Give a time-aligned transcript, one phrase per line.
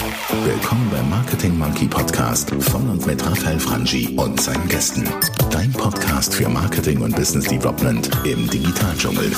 [0.00, 5.06] Willkommen beim Marketing Monkey Podcast von und mit Raphael Frangi und seinen Gästen.
[5.50, 9.30] Dein Podcast für Marketing und Business Development im Digitaldschungel.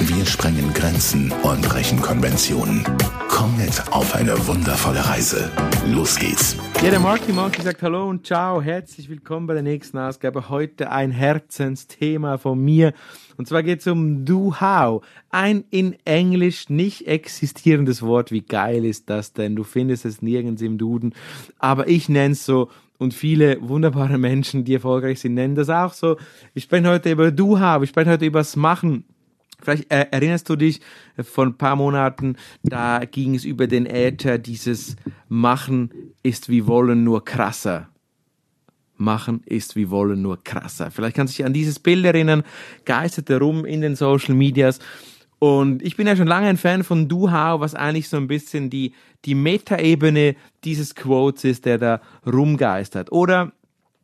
[0.00, 2.84] Wir sprengen Grenzen und brechen Konventionen.
[3.28, 5.48] Komm mit auf eine wundervolle Reise.
[5.86, 6.56] Los geht's.
[6.82, 8.60] Ja, der Marketing Monkey sagt Hallo und Ciao.
[8.60, 10.48] Herzlich willkommen bei der nächsten Ausgabe.
[10.48, 12.94] Heute ein Herzensthema von mir.
[13.36, 15.04] Und zwar geht es um Do-How.
[15.30, 18.32] Ein in Englisch nicht existierendes Wort.
[18.32, 19.56] Wie geil ist das denn?
[19.56, 21.14] Du findest es nirgends im Duden.
[21.58, 22.70] Aber ich nenne es so.
[22.98, 26.18] Und viele wunderbare Menschen, die erfolgreich sind, nennen das auch so.
[26.52, 27.82] Ich spreche heute über Do-How.
[27.82, 29.04] Ich spreche heute über das Machen.
[29.62, 30.80] Vielleicht äh, erinnerst du dich,
[31.16, 34.96] äh, vor ein paar Monaten, da ging es über den Äther, dieses
[35.28, 35.90] Machen
[36.22, 37.88] ist wie Wollen nur krasser.
[39.00, 40.90] Machen ist wie Wollen nur krasser.
[40.90, 42.44] Vielleicht kannst du dich an dieses Bild erinnern,
[42.84, 44.78] geisterte rum in den Social Medias.
[45.38, 48.68] Und ich bin ja schon lange ein Fan von Do-How, was eigentlich so ein bisschen
[48.68, 48.92] die,
[49.24, 53.10] die Metaebene dieses Quotes ist, der da rumgeistert.
[53.10, 53.52] Oder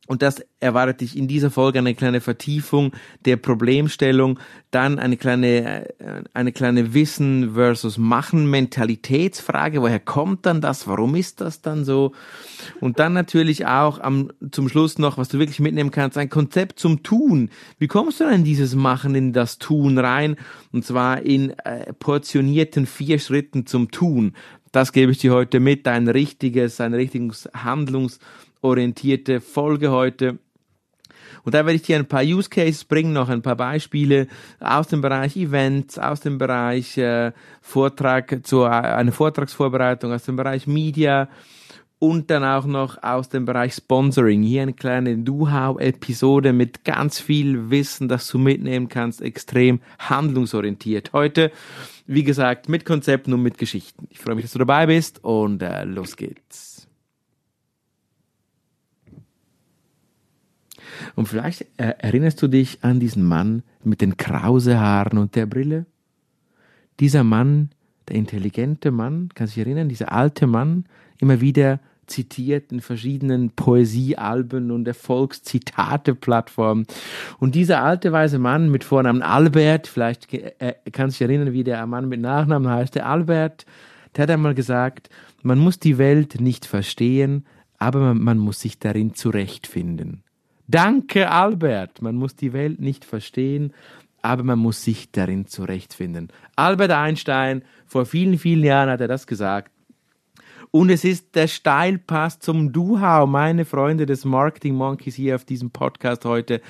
[0.07, 2.93] und das erwartet dich in dieser Folge eine kleine Vertiefung
[3.25, 4.39] der Problemstellung,
[4.71, 9.83] dann eine kleine, äh, eine kleine Wissen versus Machen Mentalitätsfrage.
[9.83, 10.87] Woher kommt dann das?
[10.87, 12.13] Warum ist das dann so?
[12.81, 16.79] Und dann natürlich auch am, zum Schluss noch, was du wirklich mitnehmen kannst, ein Konzept
[16.79, 17.51] zum Tun.
[17.79, 20.37] Wie kommst du denn in dieses Machen, in das Tun rein?
[20.73, 24.35] Und zwar in äh, portionierten vier Schritten zum Tun.
[24.73, 28.19] Das gebe ich dir heute mit, ein richtiges, ein richtiges Handlungs-
[28.67, 30.39] orientierte Folge heute.
[31.45, 34.27] Und da werde ich dir ein paar Use Cases bringen, noch ein paar Beispiele
[34.59, 40.35] aus dem Bereich Events, aus dem Bereich äh, Vortrag, zu, äh, eine Vortragsvorbereitung, aus dem
[40.35, 41.29] Bereich Media
[41.99, 44.43] und dann auch noch aus dem Bereich Sponsoring.
[44.43, 51.13] Hier eine kleine Do-How-Episode mit ganz viel Wissen, das du mitnehmen kannst, extrem handlungsorientiert.
[51.13, 51.53] Heute,
[52.07, 54.09] wie gesagt, mit Konzepten und mit Geschichten.
[54.11, 56.76] Ich freue mich, dass du dabei bist und äh, los geht's.
[61.15, 65.47] Und vielleicht äh, erinnerst du dich an diesen Mann mit den krause Haaren und der
[65.47, 65.87] Brille?
[67.01, 67.71] Dieser Mann,
[68.09, 70.85] der intelligente Mann, kannst du dich erinnern, dieser alte Mann,
[71.19, 76.87] immer wieder zitiert in verschiedenen Poesiealben und Erfolgszitate-Plattformen.
[77.39, 81.65] Und dieser alte weise Mann mit Vornamen Albert, vielleicht äh, kannst du dich erinnern, wie
[81.65, 83.67] der Mann mit Nachnamen heißt, der Albert,
[84.15, 85.11] der hat einmal gesagt,
[85.43, 87.45] man muss die Welt nicht verstehen,
[87.79, 90.23] aber man, man muss sich darin zurechtfinden.
[90.69, 92.03] Danke, Albert.
[92.03, 93.73] Man muss die Welt nicht verstehen,
[94.23, 96.29] aber man muss sich darin zurechtfinden.
[96.57, 99.71] Albert Einstein, vor vielen, vielen Jahren hat er das gesagt.
[100.73, 105.71] Und es ist der Steilpass zum Duhau, meine Freunde des Marketing Monkeys hier auf diesem
[105.71, 106.61] Podcast heute.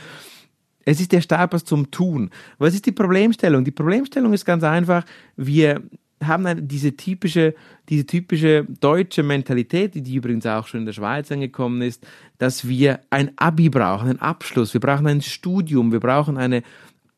[0.84, 2.30] Es ist der Steilpass zum Tun.
[2.58, 3.64] Was ist die Problemstellung?
[3.64, 5.04] Die Problemstellung ist ganz einfach,
[5.36, 5.82] wir
[6.22, 7.54] haben diese typische,
[7.88, 12.06] diese typische deutsche Mentalität, die übrigens auch schon in der Schweiz angekommen ist,
[12.38, 16.62] dass wir ein Abi brauchen, einen Abschluss, wir brauchen ein Studium, wir brauchen eine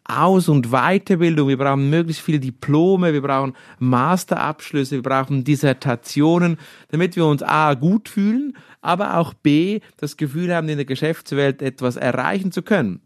[0.04, 6.56] aus- und Weiterbildung, wir brauchen möglichst viele Diplome, wir brauchen Masterabschlüsse, wir brauchen Dissertationen,
[6.88, 11.60] damit wir uns A gut fühlen, aber auch B das Gefühl haben, in der Geschäftswelt
[11.60, 13.00] etwas erreichen zu können.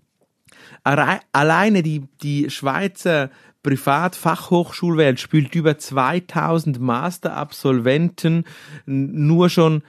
[0.84, 3.30] Alleine die, die Schweizer
[3.62, 8.44] Privatfachhochschulwelt spült über 2000 Masterabsolventen
[8.86, 9.82] nur schon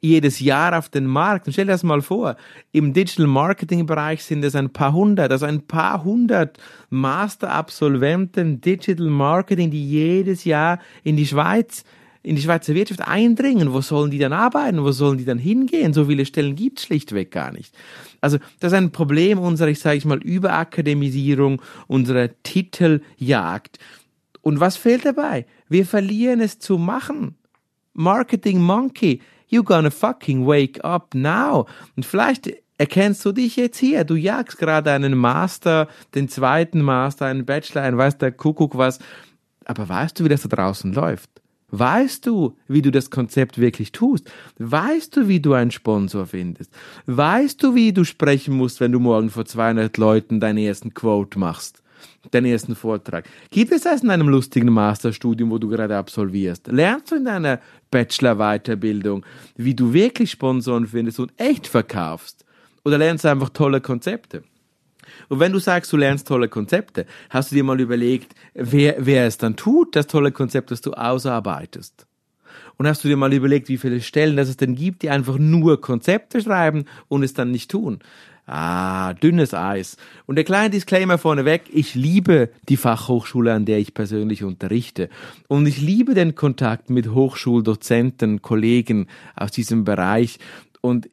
[0.00, 1.46] jedes Jahr auf den Markt.
[1.46, 2.36] Und stell dir das mal vor,
[2.72, 6.58] im Digital Marketing Bereich sind es ein paar hundert, also ein paar hundert
[6.90, 11.84] Masterabsolventen Digital Marketing, die jedes Jahr in die Schweiz
[12.22, 13.72] in die Schweizer Wirtschaft eindringen.
[13.72, 14.82] Wo sollen die dann arbeiten?
[14.82, 15.92] Wo sollen die dann hingehen?
[15.92, 17.74] So viele Stellen gibt es schlichtweg gar nicht.
[18.20, 23.78] Also das ist ein Problem unserer, ich sage ich mal, Überakademisierung, unserer Titeljagd.
[24.40, 25.46] Und was fehlt dabei?
[25.68, 27.36] Wir verlieren es zu machen.
[27.94, 31.66] Marketing Monkey, you gonna fucking wake up now.
[31.96, 34.04] Und vielleicht erkennst du dich jetzt hier.
[34.04, 38.98] Du jagst gerade einen Master, den zweiten Master, einen Bachelor, ein weiß der Kuckuck was.
[39.64, 41.41] Aber weißt du, wie das da draußen läuft?
[41.72, 44.30] Weißt du, wie du das Konzept wirklich tust?
[44.58, 46.70] Weißt du, wie du einen Sponsor findest?
[47.06, 51.38] Weißt du, wie du sprechen musst, wenn du morgen vor 200 Leuten deinen ersten Quote
[51.38, 51.82] machst?
[52.30, 53.24] Deinen ersten Vortrag.
[53.50, 56.66] Gibt es das in einem lustigen Masterstudium, wo du gerade absolvierst?
[56.66, 57.58] Lernst du in deiner
[57.90, 59.24] Bachelor-Weiterbildung,
[59.56, 62.44] wie du wirklich Sponsoren findest und echt verkaufst?
[62.84, 64.42] Oder lernst du einfach tolle Konzepte?
[65.28, 69.26] Und wenn du sagst, du lernst tolle Konzepte, hast du dir mal überlegt, wer, wer
[69.26, 72.06] es dann tut, das tolle Konzept, das du ausarbeitest?
[72.76, 75.38] Und hast du dir mal überlegt, wie viele Stellen das es denn gibt, die einfach
[75.38, 78.00] nur Konzepte schreiben und es dann nicht tun?
[78.44, 79.96] Ah, dünnes Eis.
[80.26, 85.08] Und der kleine Disclaimer vorneweg, ich liebe die Fachhochschule, an der ich persönlich unterrichte.
[85.46, 89.06] Und ich liebe den Kontakt mit Hochschuldozenten, Kollegen
[89.36, 90.40] aus diesem Bereich.
[90.80, 91.08] Und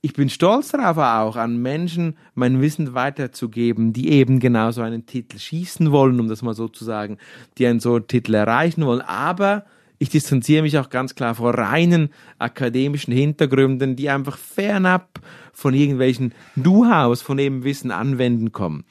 [0.00, 5.06] ich bin stolz darauf auch, an Menschen mein Wissen weiterzugeben, die eben genau so einen
[5.06, 7.18] Titel schießen wollen, um das mal so zu sagen,
[7.58, 9.00] die einen so Titel erreichen wollen.
[9.00, 9.64] Aber
[9.98, 15.20] ich distanziere mich auch ganz klar vor reinen akademischen Hintergründen, die einfach fernab
[15.52, 18.84] von irgendwelchen Do-Hows, von eben Wissen anwenden kommen.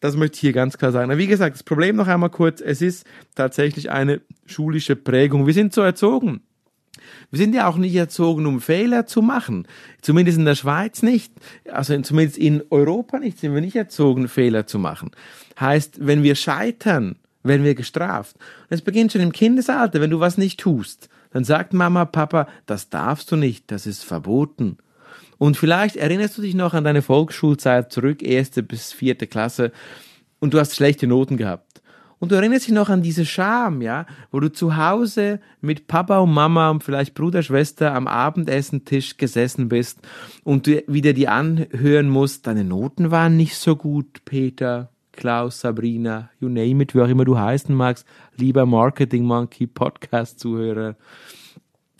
[0.00, 1.16] Das möchte ich hier ganz klar sagen.
[1.16, 3.06] Wie gesagt, das Problem noch einmal kurz, es ist
[3.36, 5.46] tatsächlich eine schulische Prägung.
[5.46, 6.40] Wir sind so erzogen.
[7.30, 9.66] Wir sind ja auch nicht erzogen, um Fehler zu machen.
[10.00, 11.32] Zumindest in der Schweiz nicht.
[11.70, 15.10] Also zumindest in Europa nicht sind wir nicht erzogen, Fehler zu machen.
[15.58, 18.36] Heißt, wenn wir scheitern, werden wir gestraft.
[18.36, 21.08] Und es beginnt schon im Kindesalter, wenn du was nicht tust.
[21.32, 24.78] Dann sagt Mama, Papa, das darfst du nicht, das ist verboten.
[25.38, 29.72] Und vielleicht erinnerst du dich noch an deine Volksschulzeit zurück, erste bis vierte Klasse,
[30.38, 31.81] und du hast schlechte Noten gehabt.
[32.22, 36.20] Und du erinnerst dich noch an diese Scham, ja, wo du zu Hause mit Papa
[36.20, 39.98] und Mama und vielleicht Bruder, Schwester am Abendessentisch gesessen bist
[40.44, 46.30] und du wieder die anhören musst, deine Noten waren nicht so gut, Peter, Klaus, Sabrina,
[46.38, 50.94] you name it, wie auch immer du heißen magst, lieber Marketing Monkey Podcast-Zuhörer.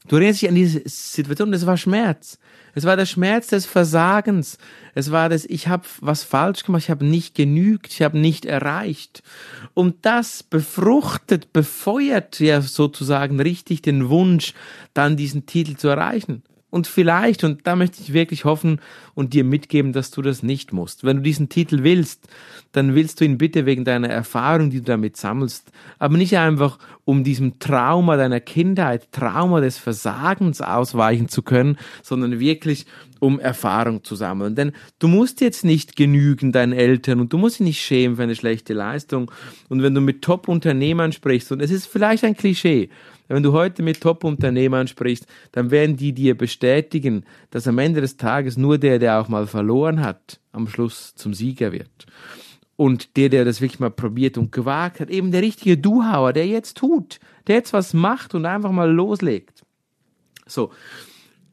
[0.07, 2.39] Du erinnerst dich an diese Situation, das war Schmerz.
[2.75, 4.59] Es war der Schmerz des Versagens.
[4.95, 8.45] Es war das, ich habe was falsch gemacht, ich habe nicht genügt, ich habe nicht
[8.45, 9.23] erreicht.
[9.75, 14.55] Und das befruchtet, befeuert ja sozusagen richtig den Wunsch,
[14.95, 16.43] dann diesen Titel zu erreichen.
[16.73, 18.81] Und vielleicht, und da möchte ich wirklich hoffen
[19.13, 21.05] und dir mitgeben, dass du das nicht musst.
[21.05, 22.29] Wenn du diesen Titel willst,
[22.73, 26.79] dann willst du ihn bitte wegen deiner Erfahrung, die du damit sammelst, aber nicht einfach,
[27.05, 32.87] um diesem Trauma deiner Kindheit, Trauma des Versagens ausweichen zu können, sondern wirklich,
[33.21, 34.55] um Erfahrung zu sammeln.
[34.55, 38.23] Denn du musst jetzt nicht genügen deinen Eltern und du musst dich nicht schämen für
[38.23, 39.31] eine schlechte Leistung.
[39.69, 42.89] Und wenn du mit Top-Unternehmern sprichst, und es ist vielleicht ein Klischee,
[43.29, 48.17] wenn du heute mit Top-Unternehmern sprichst, dann werden die dir bestätigen, dass am Ende des
[48.17, 52.07] Tages nur der, der auch mal verloren hat, am Schluss zum Sieger wird.
[52.77, 56.47] Und der, der das wirklich mal probiert und gewagt hat, eben der richtige Duhauer, der
[56.47, 59.63] jetzt tut, der jetzt was macht und einfach mal loslegt.
[60.47, 60.71] So.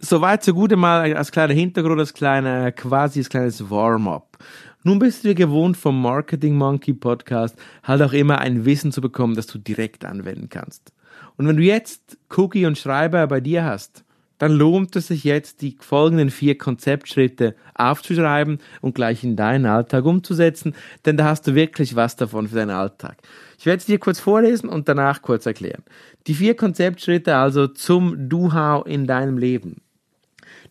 [0.01, 4.37] Soweit so gut mal als kleiner Hintergrund, als kleiner, quasi als kleines Warm-up.
[4.83, 9.01] Nun bist du dir gewohnt vom Marketing Monkey Podcast halt auch immer ein Wissen zu
[9.01, 10.93] bekommen, das du direkt anwenden kannst.
[11.37, 14.03] Und wenn du jetzt Cookie und Schreiber bei dir hast,
[14.39, 20.05] dann lohnt es sich jetzt, die folgenden vier Konzeptschritte aufzuschreiben und gleich in deinen Alltag
[20.05, 20.73] umzusetzen,
[21.05, 23.17] denn da hast du wirklich was davon für deinen Alltag.
[23.57, 25.83] Ich werde es dir kurz vorlesen und danach kurz erklären.
[26.27, 29.81] Die vier Konzeptschritte also zum Do-How in deinem Leben.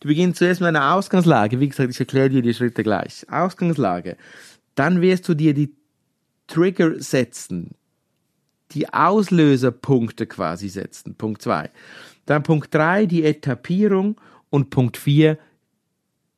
[0.00, 1.60] Du beginnst zuerst mit einer Ausgangslage.
[1.60, 3.26] Wie gesagt, ich erkläre dir die Schritte gleich.
[3.30, 4.16] Ausgangslage.
[4.74, 5.74] Dann wirst du dir die
[6.46, 7.72] Trigger setzen,
[8.72, 11.14] die Auslöserpunkte quasi setzen.
[11.14, 11.70] Punkt zwei.
[12.26, 14.20] Dann Punkt drei die Etappierung
[14.50, 15.38] und Punkt vier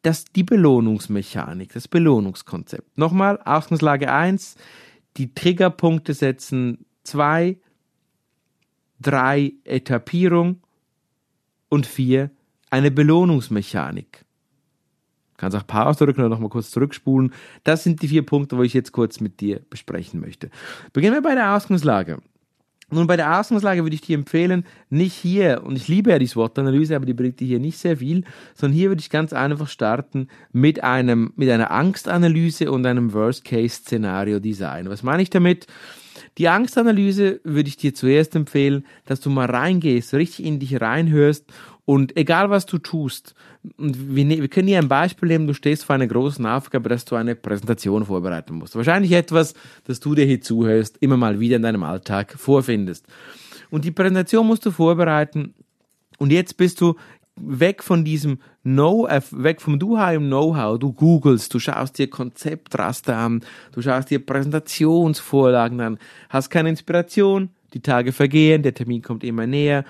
[0.03, 2.97] das, die Belohnungsmechanik, das Belohnungskonzept.
[2.97, 4.57] Nochmal, Ausgangslage eins
[5.17, 7.59] die Triggerpunkte setzen zwei
[9.01, 10.61] drei Etappierung
[11.69, 12.31] und vier
[12.71, 14.25] eine Belohnungsmechanik
[15.41, 17.33] kannst auch Pause drücken oder nochmal kurz zurückspulen.
[17.65, 20.51] Das sind die vier Punkte, wo ich jetzt kurz mit dir besprechen möchte.
[20.93, 22.19] Beginnen wir bei der Ausgangslage.
[22.93, 26.27] Nun, bei der Ausgangslage würde ich dir empfehlen, nicht hier, und ich liebe ja die
[26.27, 29.69] SWOT-Analyse, aber die bringt dir hier nicht sehr viel, sondern hier würde ich ganz einfach
[29.69, 34.91] starten mit einem, mit einer Angstanalyse und einem Worst-Case-Szenario-Design.
[34.91, 35.69] Was meine ich damit?
[36.39, 41.47] Die Angstanalyse würde ich dir zuerst empfehlen, dass du mal reingehst, richtig in dich reinhörst
[41.85, 43.35] und egal was du tust,
[43.77, 47.05] wir, ne-, wir können hier ein Beispiel nehmen, du stehst vor einer großen Aufgabe, dass
[47.05, 48.77] du eine Präsentation vorbereiten musst.
[48.77, 53.07] Wahrscheinlich etwas, das du dir hier zuhörst, immer mal wieder in deinem Alltag vorfindest.
[53.71, 55.55] Und die Präsentation musst du vorbereiten
[56.19, 56.97] und jetzt bist du
[57.37, 60.79] weg von diesem Know, äh, weg vom Du-How im Know-how.
[60.79, 67.51] Du googelst, du schaust dir Konzeptraster an, du schaust dir Präsentationsvorlagen an, hast keine Inspiration,
[67.73, 69.85] die Tage vergehen, der Termin kommt immer näher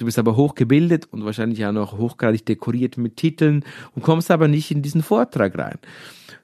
[0.00, 4.48] Du bist aber hochgebildet und wahrscheinlich auch noch hochgradig dekoriert mit Titeln und kommst aber
[4.48, 5.78] nicht in diesen Vortrag rein.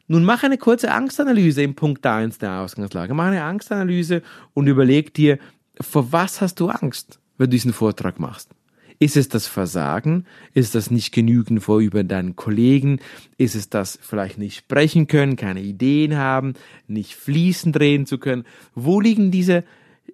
[0.09, 3.15] Nun mach eine kurze Angstanalyse im Punkt 1 der Ausgangslage.
[3.15, 4.21] Mach eine Angstanalyse
[4.53, 5.39] und überleg dir,
[5.81, 8.51] vor was hast du Angst, wenn du diesen Vortrag machst?
[8.99, 10.27] Ist es das Versagen?
[10.53, 13.01] Ist das nicht genügend vor über deinen Kollegen?
[13.39, 16.53] Ist es das vielleicht nicht sprechen können, keine Ideen haben,
[16.89, 18.45] nicht fließend reden zu können?
[18.75, 19.65] Wo liegen diese,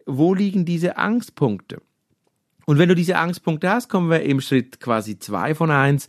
[0.06, 1.82] wo liegen diese Angstpunkte?
[2.66, 6.08] Und wenn du diese Angstpunkte hast, kommen wir im Schritt quasi zwei von eins.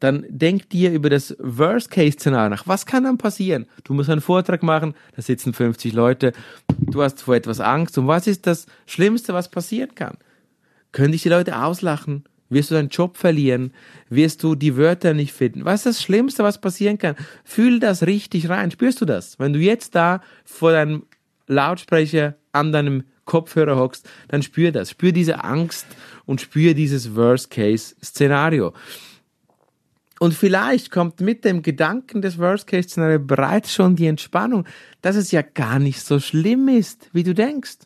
[0.00, 2.66] dann denk dir über das Worst-Case-Szenario nach.
[2.66, 3.66] Was kann dann passieren?
[3.84, 6.32] Du musst einen Vortrag machen, da sitzen 50 Leute,
[6.78, 7.96] du hast vor etwas Angst.
[7.96, 10.18] Und was ist das Schlimmste, was passieren kann?
[10.92, 12.24] Können dich die Leute auslachen?
[12.50, 13.72] Wirst du deinen Job verlieren?
[14.10, 15.64] Wirst du die Wörter nicht finden?
[15.64, 17.16] Was ist das Schlimmste, was passieren kann?
[17.42, 18.70] Fühl das richtig rein.
[18.70, 19.38] Spürst du das?
[19.38, 21.04] Wenn du jetzt da vor deinem
[21.46, 24.90] Lautsprecher an deinem Kopfhörer hockst, dann spür das.
[24.90, 25.86] Spür diese Angst
[26.26, 28.72] und spür dieses Worst-Case-Szenario.
[30.20, 34.64] Und vielleicht kommt mit dem Gedanken des Worst-Case-Szenarios bereits schon die Entspannung,
[35.02, 37.78] dass es ja gar nicht so schlimm ist, wie du denkst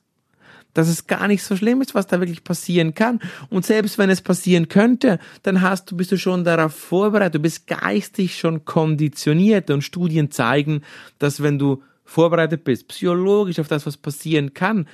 [0.79, 3.19] dass es gar nicht so schlimm ist, was da wirklich passieren kann.
[3.51, 7.41] Und selbst wenn es passieren könnte, dann hast du, bist du schon darauf vorbereitet, du
[7.41, 10.83] bist geistig schon konditioniert und Studien zeigen,
[11.19, 14.87] dass wenn du vorbereitet bist, psychologisch auf das, was passieren kann,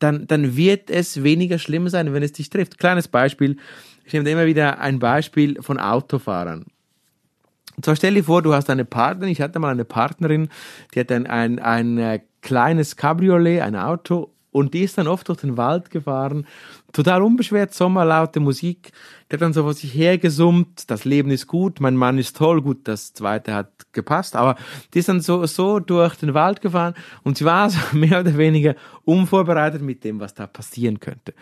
[0.00, 2.78] dann, dann wird es weniger schlimm sein, wenn es dich trifft.
[2.78, 3.56] Kleines Beispiel.
[4.04, 6.66] Ich nehme immer wieder ein Beispiel von Autofahrern.
[7.76, 10.48] Und zwar stell dir vor, du hast eine Partnerin, ich hatte mal eine Partnerin,
[10.94, 15.28] die hat ein, ein, ein äh, kleines Cabriolet, ein Auto und die ist dann oft
[15.28, 16.46] durch den Wald gefahren,
[16.92, 18.92] total unbeschwert, sommerlaute Musik.
[19.30, 22.62] Der hat dann so vor sich hergesummt, das Leben ist gut, mein Mann ist toll,
[22.62, 24.56] gut, das zweite hat gepasst, aber
[24.92, 28.36] die ist dann so, so durch den Wald gefahren und sie war so mehr oder
[28.36, 31.34] weniger unvorbereitet mit dem, was da passieren könnte.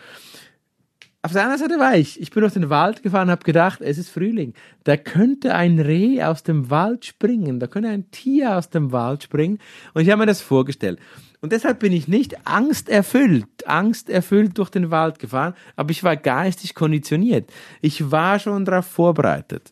[1.20, 3.98] Auf der anderen Seite war ich, ich bin durch den Wald gefahren, habe gedacht, es
[3.98, 4.54] ist Frühling.
[4.84, 9.24] Da könnte ein Reh aus dem Wald springen, da könnte ein Tier aus dem Wald
[9.24, 9.58] springen
[9.94, 11.00] und ich habe mir das vorgestellt.
[11.40, 16.74] Und deshalb bin ich nicht angsterfüllt, angsterfüllt durch den Wald gefahren, aber ich war geistig
[16.74, 17.50] konditioniert.
[17.80, 19.70] Ich war schon darauf vorbereitet.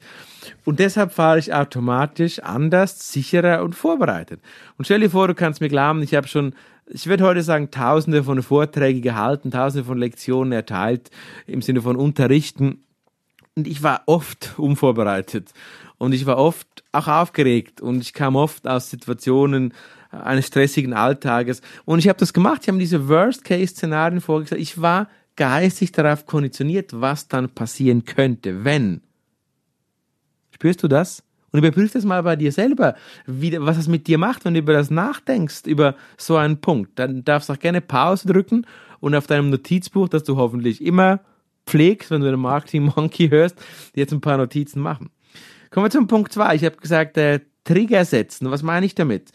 [0.64, 4.40] Und deshalb fahre ich automatisch anders, sicherer und vorbereitet.
[4.78, 6.54] Und stell dir vor, du kannst mir glauben, ich habe schon,
[6.86, 11.10] ich würde heute sagen, tausende von Vorträgen gehalten, tausende von Lektionen erteilt,
[11.48, 12.84] im Sinne von Unterrichten.
[13.56, 15.52] Und ich war oft unvorbereitet.
[15.98, 17.80] Und ich war oft auch aufgeregt.
[17.80, 19.72] Und ich kam oft aus Situationen,
[20.10, 21.62] eines stressigen Alltages.
[21.84, 22.62] Und ich habe das gemacht.
[22.62, 24.60] Ich habe diese Worst-Case-Szenarien vorgestellt.
[24.60, 29.02] Ich war geistig darauf konditioniert, was dann passieren könnte, wenn.
[30.50, 31.22] Spürst du das?
[31.52, 32.96] Und überprüf das mal bei dir selber,
[33.26, 36.98] wie, was es mit dir macht, wenn du über das nachdenkst, über so einen Punkt.
[36.98, 38.66] Dann darfst du auch gerne Pause drücken
[39.00, 41.20] und auf deinem Notizbuch, das du hoffentlich immer
[41.66, 43.56] pflegst, wenn du den Marketing Monkey hörst,
[43.94, 45.10] jetzt ein paar Notizen machen.
[45.70, 46.54] Kommen wir zum Punkt zwei.
[46.54, 48.50] Ich habe gesagt, äh, Trigger setzen.
[48.50, 49.32] Was meine ich damit?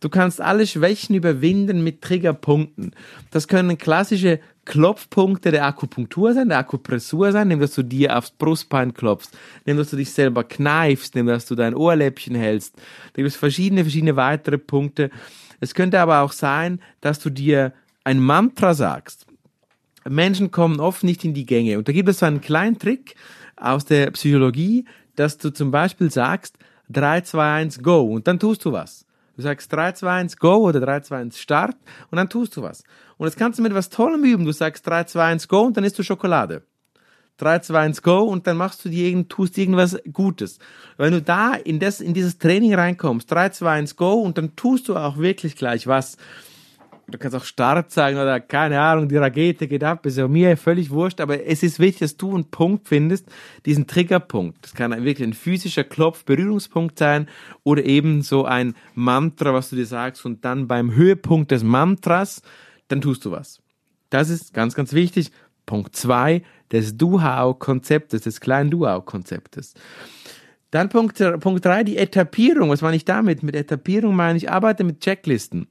[0.00, 2.92] Du kannst alle Schwächen überwinden mit Triggerpunkten.
[3.30, 8.30] Das können klassische Klopfpunkte der Akupunktur sein, der Akupressur sein, indem dass du dir aufs
[8.30, 9.30] Brustbein klopfst,
[9.64, 12.74] indem dass du dich selber kneifst, indem dass du dein Ohrläppchen hältst.
[12.76, 15.10] Da gibt es verschiedene, verschiedene weitere Punkte.
[15.60, 19.26] Es könnte aber auch sein, dass du dir ein Mantra sagst.
[20.08, 21.78] Menschen kommen oft nicht in die Gänge.
[21.78, 23.14] Und da gibt es so einen kleinen Trick
[23.56, 24.86] aus der Psychologie,
[25.16, 26.58] dass du zum Beispiel sagst,
[26.90, 29.06] 3, 2, 1, go und dann tust du was.
[29.36, 31.76] Du sagst 3, 2, 1, go oder 3, 2, 1, start
[32.10, 32.84] und dann tust du was.
[33.16, 34.44] Und das kannst du mit was Tollem üben.
[34.44, 36.62] Du sagst 3, 2, 1, go und dann isst du Schokolade.
[37.38, 40.58] 3, 2, 1, go und dann machst du dir, tust irgendwas Gutes.
[40.96, 44.54] Wenn du da in, das, in dieses Training reinkommst, 3, 2, 1, go und dann
[44.54, 46.16] tust du auch wirklich gleich was
[47.08, 50.56] du kannst auch Start sagen oder keine Ahnung, die Rakete geht ab, ist ja mir
[50.56, 53.26] völlig wurscht, aber es ist wichtig, dass du einen Punkt findest,
[53.66, 54.64] diesen Triggerpunkt.
[54.64, 57.28] Das kann wirklich ein physischer Klopf, Berührungspunkt sein
[57.62, 62.42] oder eben so ein Mantra, was du dir sagst und dann beim Höhepunkt des Mantras,
[62.88, 63.60] dann tust du was.
[64.10, 65.30] Das ist ganz, ganz wichtig.
[65.66, 69.74] Punkt zwei des Do-How-Konzeptes, des kleinen Do-How-Konzeptes.
[70.70, 72.68] Dann Punkt, Punkt drei die Etappierung.
[72.68, 73.42] Was meine ich damit?
[73.42, 75.68] Mit Etappierung meine ich, arbeite mit Checklisten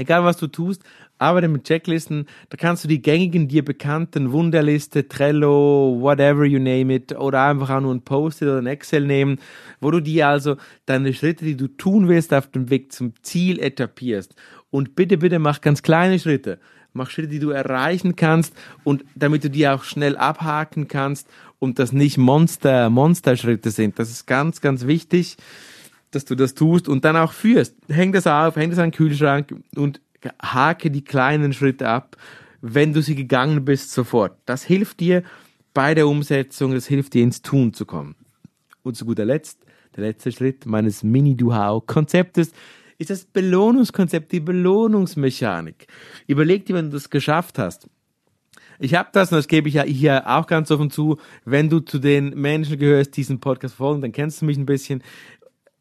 [0.00, 0.82] egal was du tust,
[1.18, 2.26] arbeite mit Checklisten.
[2.48, 7.70] Da kannst du die gängigen, dir bekannten Wunderliste, Trello, whatever you name it, oder einfach
[7.70, 9.38] auch nur ein Post-it oder ein Excel nehmen,
[9.80, 13.60] wo du dir also deine Schritte, die du tun willst, auf dem Weg zum Ziel
[13.60, 14.34] etappierst.
[14.70, 16.58] Und bitte, bitte mach ganz kleine Schritte.
[16.92, 21.28] Mach Schritte, die du erreichen kannst und damit du die auch schnell abhaken kannst
[21.60, 23.98] und das nicht Monster, Monster-Schritte sind.
[23.98, 25.36] Das ist ganz, ganz wichtig
[26.10, 27.76] dass du das tust und dann auch führst.
[27.88, 30.00] Häng das auf, häng das an den Kühlschrank und
[30.42, 32.16] hake die kleinen Schritte ab,
[32.60, 34.36] wenn du sie gegangen bist, sofort.
[34.46, 35.22] Das hilft dir
[35.72, 38.16] bei der Umsetzung, das hilft dir ins Tun zu kommen.
[38.82, 39.64] Und zu guter Letzt,
[39.96, 42.52] der letzte Schritt meines Mini-Do-How-Konzeptes
[42.98, 45.86] ist das Belohnungskonzept, die Belohnungsmechanik.
[46.26, 47.88] Überleg dir, wenn du das geschafft hast.
[48.78, 51.80] Ich habe das, und das gebe ich ja hier auch ganz offen zu, wenn du
[51.80, 55.02] zu den Menschen gehörst, diesen Podcast folgen, dann kennst du mich ein bisschen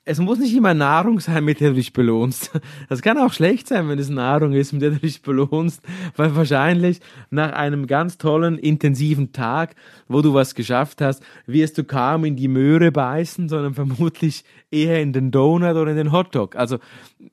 [0.09, 2.59] es muss nicht immer Nahrung sein, mit der du dich belohnst.
[2.89, 5.83] Das kann auch schlecht sein, wenn es Nahrung ist, mit der du dich belohnst,
[6.15, 6.99] weil wahrscheinlich
[7.29, 9.75] nach einem ganz tollen, intensiven Tag,
[10.07, 14.99] wo du was geschafft hast, wirst du kaum in die Möhre beißen, sondern vermutlich eher
[14.99, 16.55] in den Donut oder in den Hotdog.
[16.55, 16.79] Also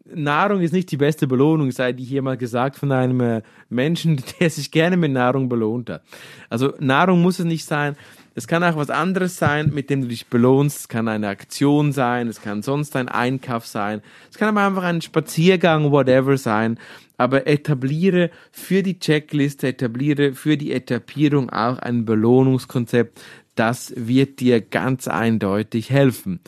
[0.04, 4.22] Nahrung ist nicht die beste Belohnung, sei die hier mal gesagt von einem äh, Menschen,
[4.40, 6.02] der sich gerne mit Nahrung belohnt hat.
[6.50, 7.96] Also Nahrung muss es nicht sein.
[8.38, 10.80] Es kann auch was anderes sein, mit dem du dich belohnst.
[10.80, 14.02] Es kann eine Aktion sein, es kann sonst ein Einkauf sein.
[14.30, 16.78] Es kann aber einfach ein Spaziergang, whatever sein.
[17.16, 23.22] Aber etabliere für die Checkliste, etabliere für die Etappierung auch ein Belohnungskonzept.
[23.54, 26.40] Das wird dir ganz eindeutig helfen.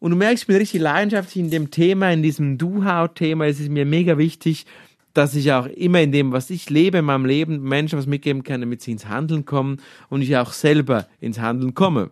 [0.00, 3.46] Und du merkst, ich bin richtig leidenschaftlich in dem Thema, in diesem Do-How-Thema.
[3.46, 4.66] Es ist mir mega wichtig,
[5.14, 8.42] dass ich auch immer in dem, was ich lebe, in meinem Leben, Menschen was mitgeben
[8.42, 12.10] kann, damit sie ins Handeln kommen und ich auch selber ins Handeln komme.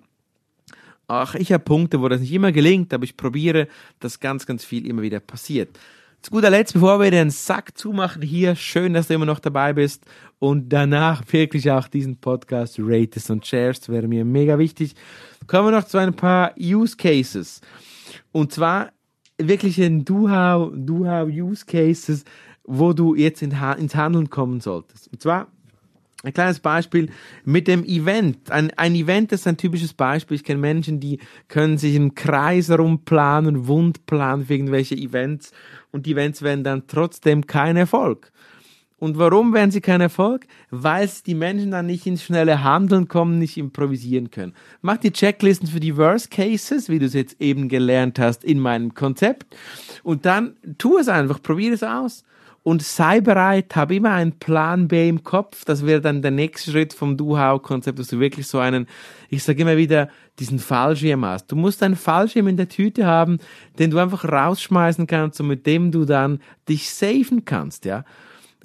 [1.06, 3.66] Auch ich habe Punkte, wo das nicht immer gelingt, aber ich probiere,
[3.98, 5.76] dass ganz, ganz viel immer wieder passiert.
[6.22, 9.72] Zu guter Letzt, bevor wir den Sack zumachen hier, schön, dass du immer noch dabei
[9.72, 10.04] bist
[10.38, 14.94] und danach wirklich auch diesen Podcast ratest und shares, wäre mir mega wichtig.
[15.46, 17.62] Kommen wir noch zu ein paar Use Cases.
[18.32, 18.92] Und zwar
[19.38, 22.24] wirklich ein Do-How, Do-How Use Cases,
[22.64, 25.08] wo du jetzt in, ins Handeln kommen solltest.
[25.12, 25.48] Und zwar
[26.22, 27.08] ein kleines Beispiel
[27.44, 28.50] mit dem Event.
[28.50, 30.34] Ein, ein Event ist ein typisches Beispiel.
[30.34, 35.52] Ich kenne Menschen, die können sich im Kreis herumplanen, wund planen für irgendwelche Events
[35.92, 38.32] und die Events werden dann trotzdem kein Erfolg.
[38.98, 40.46] Und warum werden sie kein Erfolg?
[40.70, 44.52] Weil die Menschen dann nicht ins schnelle Handeln kommen, nicht improvisieren können.
[44.82, 48.60] Mach die Checklisten für die Worst Cases, wie du es jetzt eben gelernt hast in
[48.60, 49.56] meinem Konzept.
[50.02, 52.24] Und dann tu es einfach, probier es aus
[52.62, 55.64] und sei bereit, hab immer einen Plan B im Kopf.
[55.64, 58.86] Das wäre dann der nächste Schritt vom Do-How-Konzept, dass du wirklich so einen,
[59.30, 61.50] ich sage immer wieder, diesen Fallschirm hast.
[61.50, 63.38] Du musst einen Fallschirm in der Tüte haben,
[63.78, 68.04] den du einfach rausschmeißen kannst und mit dem du dann dich safen kannst, ja.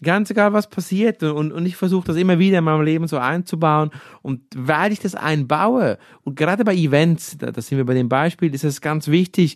[0.04, 1.24] Ganz egal, was passiert.
[1.24, 3.92] Und, und ich versuche das immer wieder in meinem Leben so einzubauen.
[4.22, 8.10] Und weil ich das einbaue, und gerade bei Events, da, da sind wir bei dem
[8.10, 9.56] Beispiel, ist es ganz wichtig,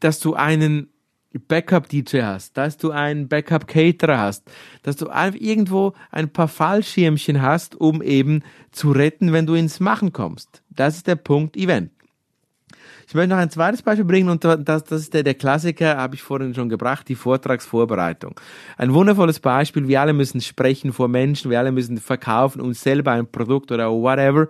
[0.00, 0.88] dass du einen
[1.32, 4.50] Backup-DJ hast, dass du einen Backup-Caterer hast,
[4.82, 8.42] dass du irgendwo ein paar Fallschirmchen hast, um eben
[8.72, 10.62] zu retten, wenn du ins Machen kommst.
[10.70, 11.90] Das ist der Punkt Event.
[13.08, 16.16] Ich möchte noch ein zweites Beispiel bringen und das, das ist der, der Klassiker, habe
[16.16, 18.38] ich vorhin schon gebracht, die Vortragsvorbereitung.
[18.76, 23.12] Ein wundervolles Beispiel, wir alle müssen sprechen vor Menschen, wir alle müssen verkaufen, uns selber
[23.12, 24.48] ein Produkt oder whatever.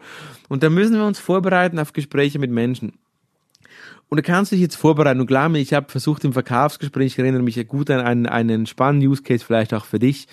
[0.48, 2.94] Und da müssen wir uns vorbereiten auf Gespräche mit Menschen.
[4.09, 5.21] Und da kannst du dich jetzt vorbereiten.
[5.21, 9.09] Und klar, ich habe versucht im Verkaufsgespräch, ich erinnere mich gut an einen, einen spannenden
[9.09, 10.29] Use Case, vielleicht auch für dich.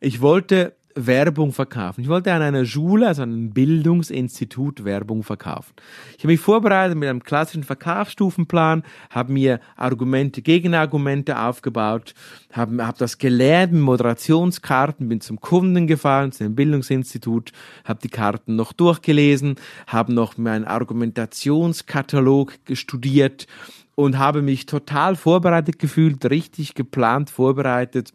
[0.00, 0.74] Ich wollte
[1.06, 2.00] Werbung verkaufen.
[2.00, 5.72] Ich wollte an einer Schule, also an einem Bildungsinstitut Werbung verkaufen.
[6.16, 12.14] Ich habe mich vorbereitet mit einem klassischen Verkaufsstufenplan, habe mir Argumente, Gegenargumente aufgebaut,
[12.52, 17.52] habe hab das gelernt mit Moderationskarten, bin zum Kunden gefahren, zu dem Bildungsinstitut,
[17.84, 19.56] habe die Karten noch durchgelesen,
[19.86, 23.46] habe noch meinen Argumentationskatalog studiert
[23.94, 28.12] und habe mich total vorbereitet gefühlt, richtig geplant vorbereitet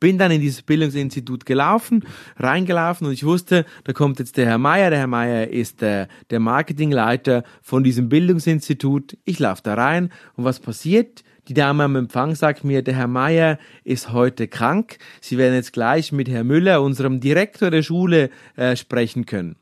[0.00, 2.04] bin dann in dieses Bildungsinstitut gelaufen,
[2.36, 4.90] reingelaufen und ich wusste, da kommt jetzt der Herr Meier.
[4.90, 9.16] Der Herr Meier ist der, der Marketingleiter von diesem Bildungsinstitut.
[9.24, 11.22] Ich laufe da rein und was passiert?
[11.48, 14.98] Die Dame am Empfang sagt mir, der Herr Meier ist heute krank.
[15.20, 19.56] Sie werden jetzt gleich mit Herrn Müller, unserem Direktor der Schule, äh, sprechen können.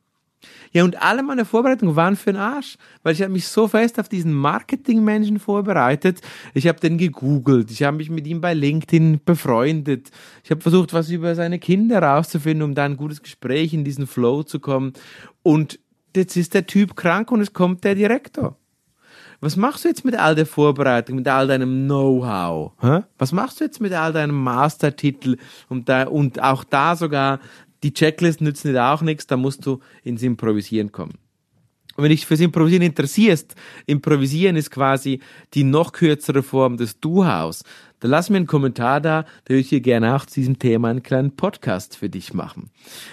[0.73, 3.99] Ja, und alle meine Vorbereitungen waren für den Arsch, weil ich habe mich so fest
[3.99, 6.21] auf diesen Marketingmenschen vorbereitet.
[6.55, 10.11] Ich habe den gegoogelt, ich habe mich mit ihm bei LinkedIn befreundet.
[10.45, 14.07] Ich habe versucht, was über seine Kinder rauszufinden, um da ein gutes Gespräch in diesen
[14.07, 14.93] Flow zu kommen.
[15.43, 15.79] Und
[16.17, 18.57] jetzt ist der Typ krank und es kommt der Direktor.
[19.43, 22.73] Was machst du jetzt mit all der Vorbereitung, mit all deinem Know-how?
[23.17, 25.39] Was machst du jetzt mit all deinem Mastertitel
[25.71, 27.41] und, da, und auch da sogar
[27.83, 31.19] die Checklist nützt dir auch nichts, da musst du ins Improvisieren kommen.
[31.97, 33.55] Und wenn dich fürs Improvisieren interessierst,
[33.87, 35.21] Improvisieren ist quasi
[35.55, 37.65] die noch kürzere Form des Du-Haus,
[38.01, 40.89] dann lass mir einen Kommentar da, da würde ich dir gerne auch zu diesem Thema
[40.89, 42.71] einen kleinen Podcast für dich machen.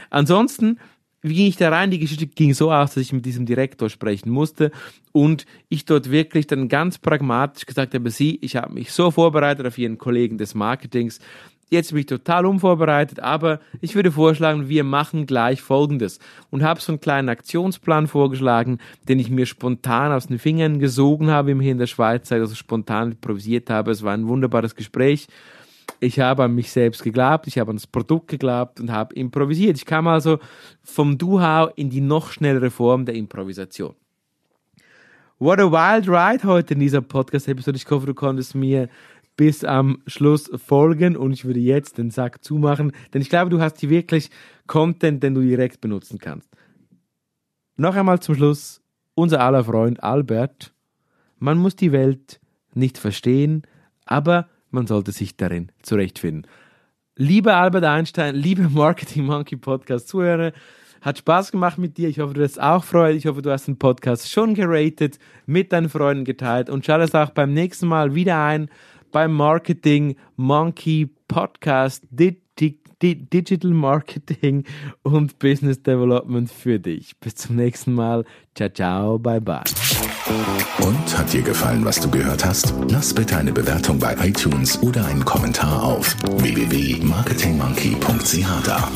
[0.09, 0.79] Ansonsten,
[1.21, 1.91] wie ging ich da rein?
[1.91, 4.71] Die Geschichte ging so aus, dass ich mit diesem Direktor sprechen musste
[5.11, 9.65] und ich dort wirklich dann ganz pragmatisch gesagt habe, sie, ich habe mich so vorbereitet
[9.65, 11.19] auf Ihren Kollegen des Marketings,
[11.69, 16.19] Jetzt bin ich total unvorbereitet, aber ich würde vorschlagen, wir machen gleich Folgendes.
[16.49, 18.77] Und habe so einen kleinen Aktionsplan vorgeschlagen,
[19.09, 22.55] den ich mir spontan aus den Fingern gesogen habe, im hier in der Schweiz, also
[22.55, 23.91] spontan improvisiert habe.
[23.91, 25.27] Es war ein wunderbares Gespräch.
[25.99, 29.77] Ich habe an mich selbst geglaubt, ich habe an das Produkt geglaubt und habe improvisiert.
[29.77, 30.39] Ich kam also
[30.83, 33.93] vom Do-How in die noch schnellere Form der Improvisation.
[35.39, 37.77] What a wild ride heute in dieser Podcast-Episode.
[37.77, 38.89] Ich hoffe, du konntest mir
[39.37, 43.61] bis am Schluss folgen und ich würde jetzt den Sack zumachen, denn ich glaube, du
[43.61, 44.29] hast hier wirklich
[44.65, 46.49] Content, den du direkt benutzen kannst.
[47.77, 48.81] Noch einmal zum Schluss,
[49.13, 50.73] unser aller Freund Albert.
[51.37, 52.41] Man muss die Welt
[52.73, 53.61] nicht verstehen,
[54.05, 56.47] aber man sollte sich darin zurechtfinden.
[57.15, 60.51] Lieber Albert Einstein, liebe Marketing Monkey Podcast Zuhörer,
[61.01, 62.09] hat Spaß gemacht mit dir.
[62.09, 63.17] Ich hoffe, du hast auch Freude.
[63.17, 67.13] Ich hoffe, du hast den Podcast schon geratet, mit deinen Freunden geteilt und schau das
[67.13, 68.69] auch beim nächsten Mal wieder ein
[69.11, 72.03] beim Marketing Monkey Podcast
[73.01, 74.65] Digital Marketing
[75.03, 77.17] und Business Development für dich.
[77.19, 78.25] Bis zum nächsten Mal.
[78.55, 79.63] Ciao, ciao, bye, bye.
[80.81, 82.73] Und hat dir gefallen, was du gehört hast?
[82.89, 88.91] Lass bitte eine Bewertung bei iTunes oder einen Kommentar auf www.marketingmonkey.ch da.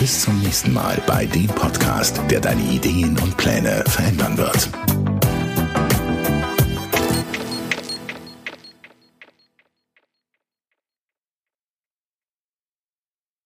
[0.00, 4.70] Bis zum nächsten Mal bei dem Podcast, der deine Ideen und Pläne verändern wird.